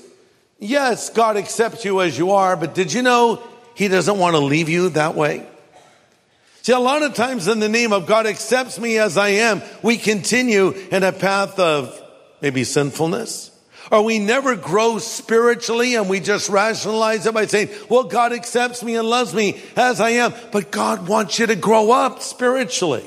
Yes, 0.59 1.09
God 1.09 1.35
accepts 1.35 1.83
you 1.83 2.01
as 2.01 2.17
you 2.17 2.31
are, 2.31 2.55
but 2.55 2.73
did 2.75 2.93
you 2.93 3.01
know 3.01 3.43
he 3.75 3.87
doesn't 3.87 4.17
want 4.17 4.35
to 4.35 4.39
leave 4.39 4.69
you 4.69 4.89
that 4.89 5.15
way? 5.15 5.47
See, 6.63 6.71
a 6.71 6.79
lot 6.79 7.03
of 7.03 7.13
times 7.13 7.49
in 7.49 7.59
the 7.59 7.67
name 7.67 7.91
of 7.91 8.05
God 8.05 8.25
accepts 8.25 8.79
me 8.79 8.97
as 8.97 9.17
I 9.17 9.29
am, 9.29 9.61
we 9.81 9.97
continue 9.97 10.69
in 10.69 11.03
a 11.03 11.11
path 11.11 11.59
of 11.59 12.01
maybe 12.41 12.63
sinfulness, 12.63 13.51
or 13.91 14.01
we 14.01 14.17
never 14.17 14.55
grow 14.55 14.97
spiritually 14.97 15.95
and 15.95 16.09
we 16.09 16.21
just 16.21 16.49
rationalize 16.49 17.25
it 17.25 17.33
by 17.33 17.47
saying, 17.47 17.69
well, 17.89 18.05
God 18.05 18.31
accepts 18.31 18.81
me 18.81 18.95
and 18.95 19.09
loves 19.09 19.33
me 19.33 19.61
as 19.75 19.99
I 19.99 20.11
am. 20.11 20.33
But 20.53 20.71
God 20.71 21.07
wants 21.07 21.37
you 21.37 21.47
to 21.47 21.55
grow 21.55 21.91
up 21.91 22.21
spiritually. 22.21 23.03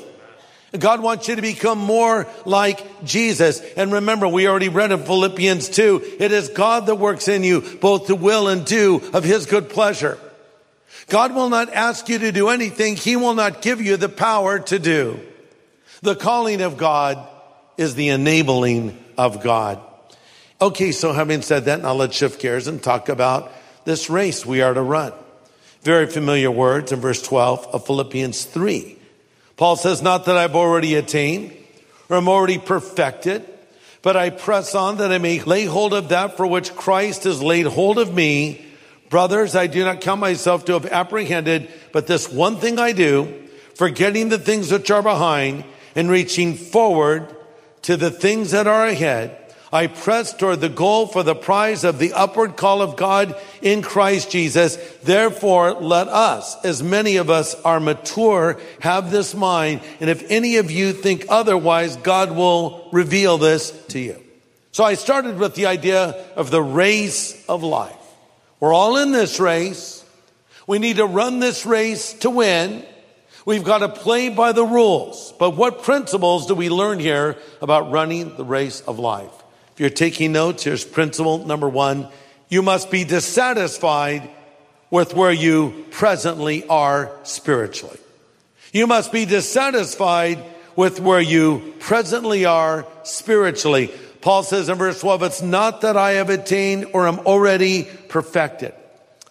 God 0.77 1.01
wants 1.01 1.27
you 1.27 1.35
to 1.35 1.41
become 1.41 1.79
more 1.79 2.27
like 2.45 3.05
Jesus. 3.05 3.61
And 3.75 3.91
remember, 3.91 4.27
we 4.27 4.47
already 4.47 4.69
read 4.69 4.91
in 4.91 5.03
Philippians 5.03 5.69
2, 5.69 6.17
it 6.19 6.31
is 6.31 6.49
God 6.49 6.85
that 6.85 6.95
works 6.95 7.27
in 7.27 7.43
you 7.43 7.61
both 7.61 8.07
to 8.07 8.15
will 8.15 8.47
and 8.47 8.65
do 8.65 9.01
of 9.13 9.23
his 9.23 9.47
good 9.47 9.69
pleasure. 9.69 10.19
God 11.07 11.33
will 11.33 11.49
not 11.49 11.73
ask 11.73 12.09
you 12.09 12.19
to 12.19 12.31
do 12.31 12.49
anything. 12.49 12.95
He 12.95 13.15
will 13.15 13.33
not 13.33 13.61
give 13.61 13.81
you 13.81 13.97
the 13.97 14.09
power 14.09 14.59
to 14.59 14.77
do. 14.77 15.19
The 16.01 16.15
calling 16.15 16.61
of 16.61 16.77
God 16.77 17.25
is 17.77 17.95
the 17.95 18.09
enabling 18.09 18.97
of 19.17 19.41
God. 19.41 19.81
Okay, 20.59 20.91
so 20.91 21.13
having 21.13 21.41
said 21.41 21.65
that, 21.65 21.81
now 21.81 21.93
let's 21.93 22.15
shift 22.15 22.41
gears 22.41 22.67
and 22.67 22.81
talk 22.81 23.09
about 23.09 23.51
this 23.85 24.09
race 24.09 24.45
we 24.45 24.61
are 24.61 24.73
to 24.73 24.81
run. 24.81 25.13
Very 25.81 26.07
familiar 26.07 26.51
words 26.51 26.91
in 26.91 26.99
verse 26.99 27.21
12 27.21 27.67
of 27.67 27.85
Philippians 27.85 28.43
3. 28.43 28.97
Paul 29.55 29.75
says, 29.75 30.01
not 30.01 30.25
that 30.25 30.35
I've 30.35 30.55
already 30.55 30.95
attained 30.95 31.55
or 32.09 32.17
I'm 32.17 32.27
already 32.27 32.57
perfected, 32.57 33.47
but 34.01 34.17
I 34.17 34.29
press 34.29 34.75
on 34.75 34.97
that 34.97 35.11
I 35.11 35.19
may 35.19 35.39
lay 35.41 35.65
hold 35.65 35.93
of 35.93 36.09
that 36.09 36.37
for 36.37 36.45
which 36.45 36.75
Christ 36.75 37.23
has 37.23 37.41
laid 37.41 37.65
hold 37.65 37.97
of 37.97 38.13
me. 38.13 38.66
Brothers, 39.09 39.55
I 39.55 39.67
do 39.67 39.85
not 39.85 40.01
count 40.01 40.19
myself 40.19 40.65
to 40.65 40.73
have 40.73 40.85
apprehended, 40.85 41.69
but 41.91 42.07
this 42.07 42.31
one 42.31 42.57
thing 42.57 42.77
I 42.77 42.91
do, 42.91 43.47
forgetting 43.75 44.29
the 44.29 44.39
things 44.39 44.71
which 44.71 44.91
are 44.91 45.03
behind 45.03 45.63
and 45.95 46.09
reaching 46.09 46.55
forward 46.55 47.33
to 47.83 47.95
the 47.95 48.11
things 48.11 48.51
that 48.51 48.67
are 48.67 48.85
ahead. 48.85 49.37
I 49.71 49.87
press 49.87 50.33
toward 50.33 50.61
the 50.61 50.69
goal 50.69 51.07
for 51.07 51.23
the 51.23 51.35
prize 51.35 51.83
of 51.83 51.99
the 51.99 52.13
upward 52.13 52.55
call 52.55 52.81
of 52.81 52.95
God 52.95 53.35
in 53.61 53.81
Christ 53.81 54.31
Jesus. 54.31 54.77
Therefore, 55.03 55.73
let 55.73 56.07
us, 56.07 56.55
as 56.63 56.81
many 56.81 57.17
of 57.17 57.29
us 57.29 57.53
are 57.63 57.79
mature, 57.79 58.59
have 58.79 59.11
this 59.11 59.35
mind. 59.35 59.81
And 59.99 60.09
if 60.09 60.29
any 60.31 60.55
of 60.57 60.71
you 60.71 60.93
think 60.93 61.25
otherwise, 61.27 61.97
God 61.97 62.31
will 62.31 62.87
reveal 62.93 63.37
this 63.37 63.71
to 63.87 63.99
you. 63.99 64.23
So 64.71 64.83
I 64.83 64.93
started 64.93 65.37
with 65.37 65.55
the 65.55 65.65
idea 65.65 66.15
of 66.35 66.49
the 66.49 66.61
race 66.61 67.45
of 67.49 67.63
life. 67.63 67.96
We're 68.59 68.73
all 68.73 68.97
in 68.97 69.11
this 69.11 69.39
race. 69.39 70.03
We 70.65 70.79
need 70.79 70.97
to 70.97 71.05
run 71.05 71.39
this 71.39 71.65
race 71.65 72.13
to 72.13 72.29
win. 72.29 72.83
We've 73.45 73.63
got 73.63 73.77
to 73.79 73.89
play 73.89 74.29
by 74.29 74.51
the 74.51 74.65
rules. 74.65 75.33
But 75.39 75.51
what 75.51 75.83
principles 75.83 76.47
do 76.47 76.55
we 76.55 76.69
learn 76.69 76.99
here 76.99 77.37
about 77.61 77.91
running 77.91 78.35
the 78.35 78.43
race 78.43 78.81
of 78.81 78.99
life? 78.99 79.31
If 79.73 79.79
you're 79.79 79.89
taking 79.89 80.31
notes, 80.31 80.63
here's 80.63 80.83
principle 80.83 81.45
number 81.45 81.69
one. 81.69 82.09
You 82.49 82.61
must 82.61 82.89
be 82.89 83.03
dissatisfied 83.03 84.29
with 84.89 85.13
where 85.13 85.31
you 85.31 85.85
presently 85.91 86.67
are 86.67 87.11
spiritually. 87.23 87.99
You 88.73 88.87
must 88.87 89.11
be 89.11 89.25
dissatisfied 89.25 90.43
with 90.75 90.99
where 90.99 91.21
you 91.21 91.73
presently 91.79 92.45
are 92.45 92.85
spiritually. 93.03 93.91
Paul 94.27 94.43
says 94.43 94.67
in 94.67 94.77
verse 94.77 94.99
12, 94.99 95.23
it's 95.23 95.41
not 95.41 95.79
that 95.83 95.95
I 95.95 96.15
have 96.15 96.29
attained 96.29 96.87
or 96.91 97.07
am 97.07 97.19
already 97.19 97.85
perfected. 98.09 98.73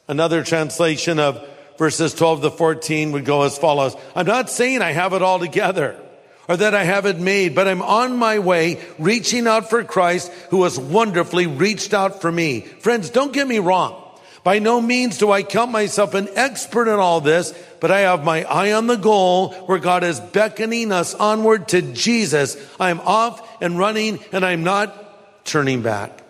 Another 0.08 0.42
translation 0.42 1.18
of 1.18 1.46
verses 1.76 2.14
12 2.14 2.40
to 2.40 2.50
14 2.50 3.12
would 3.12 3.26
go 3.26 3.42
as 3.42 3.58
follows. 3.58 3.94
I'm 4.14 4.24
not 4.24 4.48
saying 4.48 4.80
I 4.80 4.92
have 4.92 5.12
it 5.12 5.20
all 5.20 5.38
together 5.38 6.00
or 6.48 6.56
that 6.56 6.74
I 6.74 6.84
have 6.84 7.04
it 7.04 7.18
made, 7.18 7.54
but 7.54 7.68
I'm 7.68 7.82
on 7.82 8.16
my 8.16 8.38
way 8.38 8.82
reaching 8.98 9.46
out 9.46 9.68
for 9.68 9.84
Christ 9.84 10.32
who 10.48 10.64
has 10.64 10.78
wonderfully 10.78 11.46
reached 11.46 11.92
out 11.92 12.22
for 12.22 12.32
me. 12.32 12.62
Friends, 12.62 13.10
don't 13.10 13.34
get 13.34 13.46
me 13.46 13.58
wrong. 13.58 14.02
By 14.44 14.60
no 14.60 14.80
means 14.80 15.18
do 15.18 15.30
I 15.30 15.42
count 15.42 15.72
myself 15.72 16.14
an 16.14 16.30
expert 16.36 16.88
in 16.88 16.98
all 16.98 17.20
this, 17.20 17.52
but 17.80 17.90
I 17.90 18.00
have 18.00 18.24
my 18.24 18.44
eye 18.44 18.72
on 18.72 18.86
the 18.86 18.96
goal 18.96 19.52
where 19.66 19.78
God 19.78 20.04
is 20.04 20.20
beckoning 20.20 20.90
us 20.90 21.14
onward 21.14 21.68
to 21.68 21.82
Jesus. 21.82 22.56
I'm 22.80 23.00
off 23.00 23.45
and 23.60 23.78
running 23.78 24.18
and 24.32 24.44
I'm 24.44 24.64
not 24.64 25.44
turning 25.44 25.82
back. 25.82 26.22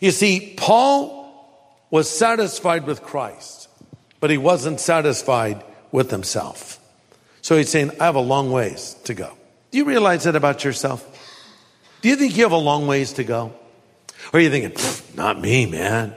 You 0.00 0.10
see, 0.10 0.54
Paul 0.56 1.18
was 1.90 2.10
satisfied 2.10 2.86
with 2.86 3.02
Christ, 3.02 3.68
but 4.20 4.30
he 4.30 4.38
wasn't 4.38 4.80
satisfied 4.80 5.64
with 5.90 6.10
himself. 6.10 6.78
So 7.40 7.56
he's 7.56 7.70
saying, 7.70 7.92
I 8.00 8.04
have 8.04 8.14
a 8.14 8.20
long 8.20 8.50
ways 8.52 8.94
to 9.04 9.14
go. 9.14 9.32
Do 9.70 9.78
you 9.78 9.84
realize 9.84 10.24
that 10.24 10.36
about 10.36 10.64
yourself? 10.64 11.04
Do 12.02 12.08
you 12.08 12.16
think 12.16 12.36
you 12.36 12.42
have 12.42 12.52
a 12.52 12.56
long 12.56 12.86
ways 12.86 13.14
to 13.14 13.24
go? 13.24 13.52
Or 14.32 14.38
are 14.38 14.40
you 14.40 14.50
thinking, 14.50 14.76
not 15.16 15.40
me, 15.40 15.66
man. 15.66 16.14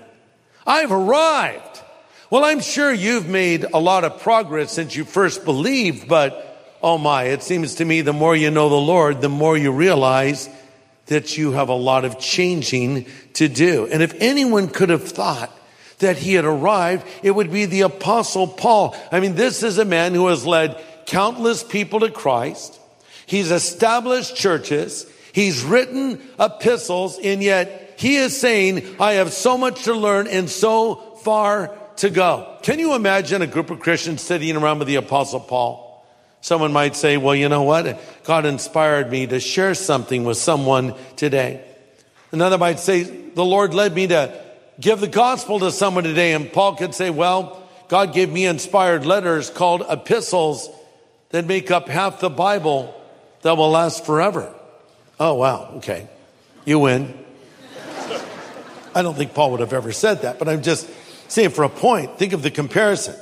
I've 0.65 0.91
arrived. 0.91 1.81
Well, 2.29 2.43
I'm 2.45 2.61
sure 2.61 2.91
you've 2.91 3.27
made 3.27 3.65
a 3.73 3.79
lot 3.79 4.03
of 4.03 4.21
progress 4.21 4.71
since 4.71 4.95
you 4.95 5.05
first 5.05 5.43
believed, 5.43 6.07
but 6.07 6.50
oh 6.81 6.97
my, 6.97 7.25
it 7.25 7.43
seems 7.43 7.75
to 7.75 7.85
me 7.85 8.01
the 8.01 8.13
more 8.13 8.35
you 8.35 8.51
know 8.51 8.69
the 8.69 8.75
Lord, 8.75 9.21
the 9.21 9.29
more 9.29 9.57
you 9.57 9.71
realize 9.71 10.49
that 11.07 11.37
you 11.37 11.51
have 11.51 11.69
a 11.69 11.73
lot 11.73 12.05
of 12.05 12.19
changing 12.19 13.05
to 13.33 13.47
do. 13.47 13.87
And 13.87 14.01
if 14.01 14.13
anyone 14.19 14.67
could 14.67 14.89
have 14.89 15.03
thought 15.03 15.51
that 15.99 16.17
he 16.17 16.33
had 16.33 16.45
arrived, 16.45 17.05
it 17.23 17.31
would 17.31 17.51
be 17.51 17.65
the 17.65 17.81
apostle 17.81 18.47
Paul. 18.47 18.95
I 19.11 19.19
mean, 19.19 19.35
this 19.35 19.63
is 19.63 19.77
a 19.77 19.85
man 19.85 20.13
who 20.13 20.27
has 20.27 20.45
led 20.45 20.81
countless 21.05 21.63
people 21.63 21.99
to 22.01 22.11
Christ. 22.11 22.79
He's 23.25 23.51
established 23.51 24.35
churches. 24.35 25.05
He's 25.33 25.63
written 25.63 26.21
epistles 26.39 27.19
and 27.19 27.41
yet 27.43 27.95
he 27.97 28.15
is 28.15 28.35
saying, 28.35 28.95
I 28.99 29.13
have 29.13 29.31
so 29.31 29.57
much 29.57 29.83
to 29.83 29.93
learn 29.93 30.27
and 30.27 30.49
so 30.49 30.95
far 31.23 31.77
to 31.97 32.09
go. 32.09 32.57
Can 32.63 32.79
you 32.79 32.95
imagine 32.95 33.41
a 33.41 33.47
group 33.47 33.69
of 33.69 33.79
Christians 33.79 34.21
sitting 34.21 34.55
around 34.55 34.79
with 34.79 34.87
the 34.87 34.95
apostle 34.95 35.39
Paul? 35.39 35.90
Someone 36.41 36.73
might 36.73 36.95
say, 36.95 37.17
well, 37.17 37.35
you 37.35 37.49
know 37.49 37.63
what? 37.63 37.99
God 38.23 38.45
inspired 38.45 39.11
me 39.11 39.27
to 39.27 39.39
share 39.39 39.75
something 39.75 40.23
with 40.23 40.37
someone 40.37 40.95
today. 41.15 41.63
Another 42.31 42.57
might 42.57 42.79
say, 42.79 43.03
the 43.03 43.45
Lord 43.45 43.73
led 43.73 43.93
me 43.93 44.07
to 44.07 44.43
give 44.79 44.99
the 44.99 45.07
gospel 45.07 45.59
to 45.59 45.71
someone 45.71 46.03
today. 46.03 46.33
And 46.33 46.51
Paul 46.51 46.75
could 46.75 46.95
say, 46.95 47.11
well, 47.11 47.69
God 47.87 48.13
gave 48.13 48.31
me 48.31 48.45
inspired 48.45 49.05
letters 49.05 49.49
called 49.49 49.83
epistles 49.87 50.69
that 51.29 51.45
make 51.45 51.69
up 51.69 51.87
half 51.87 52.19
the 52.19 52.29
Bible 52.29 52.99
that 53.43 53.55
will 53.55 53.69
last 53.69 54.05
forever. 54.05 54.53
Oh, 55.19 55.35
wow. 55.35 55.73
Okay. 55.75 56.07
You 56.65 56.79
win. 56.79 57.17
I 58.95 59.03
don't 59.03 59.15
think 59.15 59.33
Paul 59.33 59.51
would 59.51 59.59
have 59.59 59.73
ever 59.73 59.91
said 59.91 60.23
that, 60.23 60.39
but 60.39 60.49
I'm 60.49 60.63
just 60.63 60.89
saying 61.29 61.51
for 61.51 61.63
a 61.63 61.69
point, 61.69 62.17
think 62.17 62.33
of 62.33 62.41
the 62.41 62.51
comparison. 62.51 63.15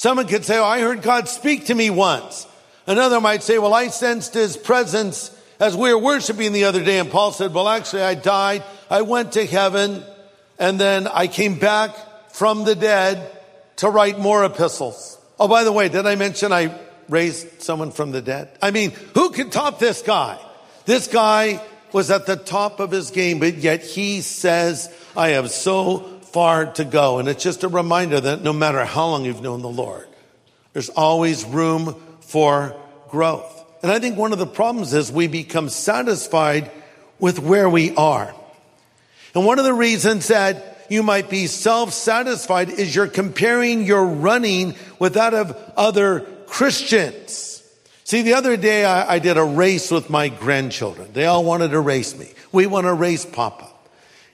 Someone 0.00 0.28
could 0.28 0.46
say, 0.46 0.56
Oh, 0.56 0.64
I 0.64 0.80
heard 0.80 1.02
God 1.02 1.28
speak 1.28 1.66
to 1.66 1.74
me 1.74 1.90
once. 1.90 2.46
Another 2.86 3.20
might 3.20 3.42
say, 3.42 3.58
Well, 3.58 3.74
I 3.74 3.88
sensed 3.88 4.32
his 4.32 4.56
presence 4.56 5.30
as 5.60 5.76
we 5.76 5.92
were 5.92 6.00
worshiping 6.00 6.54
the 6.54 6.64
other 6.64 6.82
day. 6.82 6.98
And 6.98 7.10
Paul 7.10 7.32
said, 7.32 7.52
Well, 7.52 7.68
actually, 7.68 8.00
I 8.00 8.14
died. 8.14 8.64
I 8.88 9.02
went 9.02 9.32
to 9.32 9.44
heaven 9.44 10.02
and 10.58 10.80
then 10.80 11.06
I 11.06 11.26
came 11.26 11.58
back 11.58 11.94
from 12.30 12.64
the 12.64 12.74
dead 12.74 13.30
to 13.76 13.90
write 13.90 14.18
more 14.18 14.42
epistles. 14.42 15.18
Oh, 15.38 15.48
by 15.48 15.64
the 15.64 15.72
way, 15.72 15.90
did 15.90 16.06
I 16.06 16.14
mention 16.14 16.50
I 16.50 16.74
raised 17.10 17.60
someone 17.60 17.90
from 17.90 18.10
the 18.10 18.22
dead? 18.22 18.48
I 18.62 18.70
mean, 18.70 18.92
who 19.12 19.28
can 19.28 19.50
top 19.50 19.78
this 19.78 20.00
guy? 20.00 20.38
This 20.86 21.08
guy 21.08 21.62
was 21.92 22.10
at 22.10 22.24
the 22.24 22.36
top 22.36 22.80
of 22.80 22.90
his 22.90 23.10
game, 23.10 23.38
but 23.38 23.56
yet 23.56 23.82
he 23.82 24.22
says, 24.22 24.90
I 25.14 25.30
have 25.30 25.50
so 25.50 26.19
far 26.32 26.66
to 26.74 26.84
go. 26.84 27.18
And 27.18 27.28
it's 27.28 27.42
just 27.42 27.64
a 27.64 27.68
reminder 27.68 28.20
that 28.20 28.42
no 28.42 28.52
matter 28.52 28.84
how 28.84 29.08
long 29.08 29.24
you've 29.24 29.42
known 29.42 29.62
the 29.62 29.68
Lord, 29.68 30.08
there's 30.72 30.88
always 30.90 31.44
room 31.44 31.94
for 32.20 32.76
growth. 33.08 33.56
And 33.82 33.90
I 33.90 33.98
think 33.98 34.16
one 34.16 34.32
of 34.32 34.38
the 34.38 34.46
problems 34.46 34.92
is 34.92 35.10
we 35.10 35.26
become 35.26 35.68
satisfied 35.68 36.70
with 37.18 37.38
where 37.38 37.68
we 37.68 37.94
are. 37.96 38.34
And 39.34 39.46
one 39.46 39.58
of 39.58 39.64
the 39.64 39.74
reasons 39.74 40.28
that 40.28 40.86
you 40.88 41.02
might 41.02 41.30
be 41.30 41.46
self-satisfied 41.46 42.68
is 42.68 42.94
you're 42.94 43.06
comparing 43.06 43.84
your 43.84 44.04
running 44.04 44.74
with 44.98 45.14
that 45.14 45.34
of 45.34 45.56
other 45.76 46.20
Christians. 46.46 47.62
See, 48.02 48.22
the 48.22 48.34
other 48.34 48.56
day 48.56 48.84
I, 48.84 49.14
I 49.14 49.18
did 49.20 49.36
a 49.36 49.44
race 49.44 49.90
with 49.90 50.10
my 50.10 50.28
grandchildren. 50.28 51.12
They 51.12 51.26
all 51.26 51.44
wanted 51.44 51.70
to 51.70 51.80
race 51.80 52.18
me. 52.18 52.28
We 52.50 52.66
want 52.66 52.86
to 52.86 52.92
race 52.92 53.24
Papa. 53.24 53.69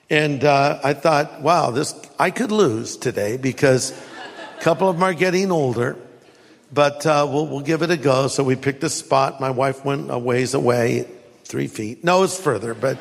And 0.09 0.43
uh, 0.43 0.79
I 0.83 0.93
thought, 0.93 1.41
wow, 1.41 1.71
this 1.71 1.93
I 2.17 2.31
could 2.31 2.51
lose 2.51 2.97
today 2.97 3.37
because 3.37 3.91
a 3.91 4.61
couple 4.61 4.87
of 4.89 4.95
them 4.95 5.03
are 5.03 5.13
getting 5.13 5.51
older. 5.51 5.97
But 6.73 7.05
uh, 7.05 7.27
we'll, 7.29 7.47
we'll 7.47 7.61
give 7.61 7.81
it 7.81 7.91
a 7.91 7.97
go. 7.97 8.27
So 8.27 8.43
we 8.43 8.55
picked 8.55 8.83
a 8.83 8.89
spot. 8.89 9.39
My 9.39 9.51
wife 9.51 9.85
went 9.85 10.11
a 10.11 10.17
ways 10.17 10.53
away, 10.53 11.07
three 11.43 11.67
feet. 11.67 12.03
No, 12.03 12.23
it's 12.23 12.39
further. 12.39 12.73
But 12.73 12.97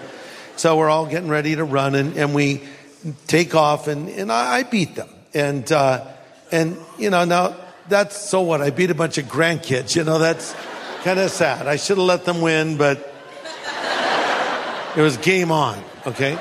so 0.56 0.76
we're 0.76 0.88
all 0.88 1.06
getting 1.06 1.28
ready 1.28 1.56
to 1.56 1.64
run, 1.64 1.94
and, 1.94 2.16
and 2.16 2.34
we 2.34 2.62
take 3.26 3.54
off, 3.54 3.88
and, 3.88 4.08
and 4.08 4.32
I, 4.32 4.58
I 4.58 4.62
beat 4.62 4.94
them. 4.94 5.08
And 5.34 5.70
uh, 5.70 6.06
and 6.50 6.76
you 6.98 7.10
know 7.10 7.24
now 7.24 7.56
that's 7.88 8.16
so 8.16 8.42
what 8.42 8.62
I 8.62 8.70
beat 8.70 8.90
a 8.90 8.94
bunch 8.94 9.18
of 9.18 9.26
grandkids. 9.26 9.94
You 9.94 10.04
know 10.04 10.18
that's 10.18 10.54
kind 11.02 11.18
of 11.18 11.30
sad. 11.30 11.66
I 11.66 11.76
should 11.76 11.98
have 11.98 12.06
let 12.06 12.24
them 12.24 12.40
win, 12.40 12.76
but 12.78 13.12
it 14.96 15.02
was 15.02 15.16
game 15.18 15.52
on. 15.52 15.82
Okay. 16.06 16.38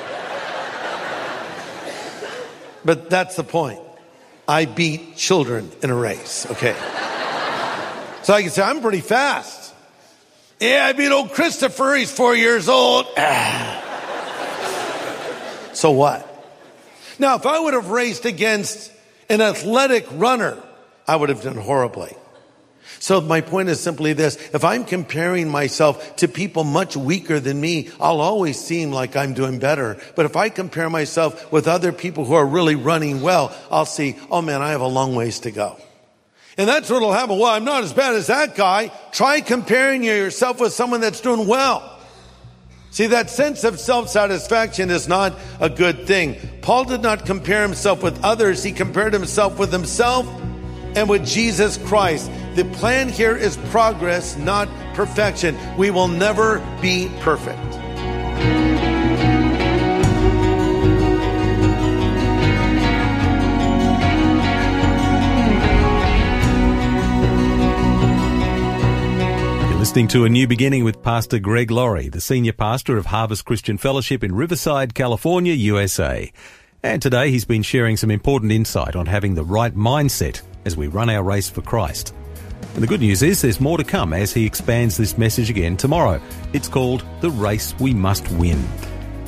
But 2.85 3.09
that's 3.09 3.35
the 3.35 3.43
point. 3.43 3.79
I 4.47 4.65
beat 4.65 5.17
children 5.17 5.71
in 5.81 5.89
a 5.89 5.95
race. 5.95 6.45
Okay. 6.51 6.75
So 8.21 8.33
I 8.33 8.41
can 8.41 8.51
say, 8.51 8.61
I'm 8.61 8.81
pretty 8.81 9.01
fast. 9.01 9.73
Yeah, 10.59 10.85
I 10.87 10.93
beat 10.93 11.11
old 11.11 11.31
Christopher. 11.31 11.95
He's 11.95 12.11
four 12.11 12.35
years 12.35 12.69
old. 12.69 13.07
So 15.73 15.91
what? 15.91 16.25
Now, 17.19 17.35
if 17.35 17.45
I 17.45 17.59
would 17.59 17.73
have 17.73 17.89
raced 17.89 18.23
against 18.23 18.89
an 19.27 19.41
athletic 19.41 20.07
runner, 20.13 20.57
I 21.05 21.17
would 21.17 21.27
have 21.27 21.41
done 21.41 21.57
horribly. 21.57 22.15
So 22.99 23.21
my 23.21 23.41
point 23.41 23.69
is 23.69 23.79
simply 23.79 24.13
this. 24.13 24.35
If 24.53 24.63
I'm 24.63 24.85
comparing 24.85 25.49
myself 25.49 26.15
to 26.17 26.27
people 26.27 26.63
much 26.63 26.95
weaker 26.97 27.39
than 27.39 27.59
me, 27.59 27.89
I'll 27.99 28.21
always 28.21 28.59
seem 28.59 28.91
like 28.91 29.15
I'm 29.15 29.33
doing 29.33 29.59
better. 29.59 29.97
But 30.15 30.25
if 30.25 30.35
I 30.35 30.49
compare 30.49 30.89
myself 30.89 31.51
with 31.51 31.67
other 31.67 31.91
people 31.91 32.25
who 32.25 32.33
are 32.33 32.45
really 32.45 32.75
running 32.75 33.21
well, 33.21 33.55
I'll 33.69 33.85
see, 33.85 34.17
oh 34.31 34.41
man, 34.41 34.61
I 34.61 34.71
have 34.71 34.81
a 34.81 34.87
long 34.87 35.15
ways 35.15 35.39
to 35.41 35.51
go. 35.51 35.77
And 36.57 36.69
that's 36.69 36.89
what'll 36.89 37.11
happen. 37.11 37.37
Well, 37.37 37.53
I'm 37.53 37.65
not 37.65 37.83
as 37.83 37.91
bad 37.91 38.15
as 38.15 38.27
that 38.27 38.55
guy. 38.55 38.91
Try 39.11 39.41
comparing 39.41 40.03
yourself 40.03 40.59
with 40.61 40.73
someone 40.73 41.01
that's 41.01 41.19
doing 41.19 41.47
well. 41.47 41.91
See, 42.91 43.07
that 43.07 43.29
sense 43.29 43.65
of 43.65 43.77
self-satisfaction 43.77 44.89
is 44.89 45.05
not 45.05 45.37
a 45.59 45.69
good 45.69 46.07
thing. 46.07 46.37
Paul 46.61 46.85
did 46.85 47.01
not 47.01 47.25
compare 47.25 47.61
himself 47.61 48.01
with 48.01 48.23
others. 48.23 48.63
He 48.63 48.71
compared 48.71 49.11
himself 49.11 49.59
with 49.59 49.73
himself 49.73 50.25
and 50.95 51.09
with 51.09 51.25
Jesus 51.25 51.77
Christ. 51.77 52.31
The 52.55 52.65
plan 52.65 53.09
here 53.09 53.35
is 53.35 53.57
progress, 53.69 54.37
not 54.37 54.69
perfection. 54.93 55.57
We 55.77 55.91
will 55.91 56.07
never 56.07 56.59
be 56.81 57.11
perfect. 57.19 57.59
You're 69.69 69.79
listening 69.79 70.07
to 70.09 70.23
A 70.23 70.29
New 70.29 70.47
Beginning 70.47 70.85
with 70.85 71.03
Pastor 71.03 71.39
Greg 71.39 71.71
Laurie, 71.71 72.07
the 72.07 72.21
senior 72.21 72.53
pastor 72.53 72.97
of 72.97 73.07
Harvest 73.07 73.43
Christian 73.43 73.77
Fellowship 73.77 74.23
in 74.23 74.33
Riverside, 74.33 74.95
California, 74.95 75.53
USA. 75.53 76.31
And 76.81 77.01
today 77.01 77.31
he's 77.31 77.45
been 77.45 77.63
sharing 77.63 77.97
some 77.97 78.11
important 78.11 78.51
insight 78.51 78.95
on 78.95 79.07
having 79.07 79.35
the 79.35 79.43
right 79.43 79.75
mindset 79.75 80.41
as 80.65 80.75
we 80.75 80.87
run 80.87 81.09
our 81.09 81.23
race 81.23 81.49
for 81.49 81.61
Christ. 81.61 82.13
And 82.73 82.83
the 82.83 82.87
good 82.87 82.99
news 82.99 83.21
is 83.23 83.41
there's 83.41 83.61
more 83.61 83.77
to 83.77 83.83
come 83.83 84.11
as 84.11 84.33
he 84.33 84.45
expands 84.45 84.97
this 84.97 85.17
message 85.17 85.49
again 85.49 85.77
tomorrow. 85.77 86.19
It's 86.51 86.67
called 86.67 87.05
The 87.21 87.29
Race 87.29 87.73
We 87.79 87.93
Must 87.93 88.29
Win. 88.31 88.61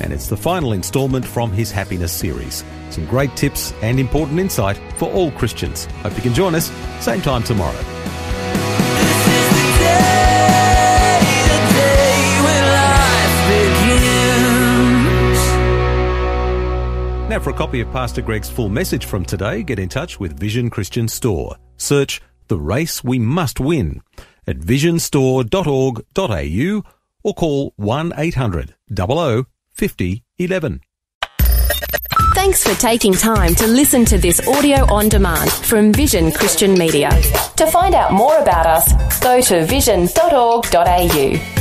And 0.00 0.12
it's 0.12 0.28
the 0.28 0.36
final 0.36 0.72
installment 0.72 1.24
from 1.24 1.50
his 1.50 1.70
Happiness 1.70 2.12
series. 2.12 2.62
Some 2.90 3.06
great 3.06 3.34
tips 3.36 3.72
and 3.82 3.98
important 3.98 4.38
insight 4.38 4.78
for 4.98 5.10
all 5.10 5.30
Christians. 5.32 5.86
Hope 6.02 6.14
you 6.16 6.22
can 6.22 6.34
join 6.34 6.54
us, 6.54 6.70
same 7.00 7.22
time 7.22 7.42
tomorrow. 7.42 8.27
For 17.38 17.50
a 17.50 17.54
copy 17.54 17.80
of 17.80 17.92
Pastor 17.92 18.20
Greg's 18.20 18.50
full 18.50 18.68
message 18.68 19.06
from 19.06 19.24
today, 19.24 19.62
get 19.62 19.78
in 19.78 19.88
touch 19.88 20.18
with 20.18 20.36
Vision 20.38 20.70
Christian 20.70 21.06
Store. 21.06 21.54
Search 21.76 22.20
The 22.48 22.58
Race 22.58 23.04
We 23.04 23.20
Must 23.20 23.60
Win 23.60 24.00
at 24.46 24.58
visionstore.org.au 24.58 26.82
or 27.22 27.34
call 27.34 27.72
1 27.76 28.12
800 28.16 28.74
00 28.94 29.46
50 29.72 30.24
11. 30.38 30.80
Thanks 32.34 32.64
for 32.64 32.74
taking 32.80 33.12
time 33.12 33.54
to 33.54 33.66
listen 33.66 34.04
to 34.06 34.18
this 34.18 34.46
audio 34.48 34.92
on 34.92 35.08
demand 35.08 35.52
from 35.52 35.92
Vision 35.92 36.32
Christian 36.32 36.74
Media. 36.74 37.10
To 37.56 37.68
find 37.68 37.94
out 37.94 38.12
more 38.12 38.36
about 38.38 38.66
us, 38.66 39.20
go 39.20 39.40
to 39.40 39.64
vision.org.au. 39.64 41.57